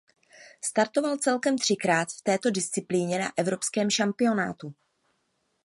Startoval 0.65 1.17
celkem 1.17 1.57
třikrát 1.57 2.11
v 2.11 2.21
této 2.21 2.51
disciplíně 2.51 3.19
na 3.19 3.31
evropském 3.37 3.89
šampionátu. 3.89 4.73